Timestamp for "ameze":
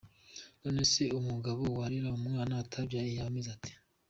3.31-3.49